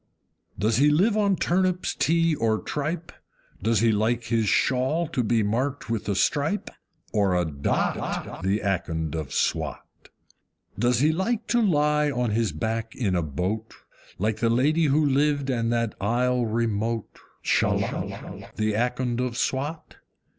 [0.57, 3.11] Does he live on turnips, tea, or tripe?
[3.61, 6.71] Does he like his shawl to be marked with a stripe,
[7.13, 10.09] or a DOT, The Akond of Swat?
[10.79, 13.75] Does he like to lie on his back in a boat
[14.17, 19.97] Like the lady who lived in that isle remote, SHALLOTT, The Akond of Swat?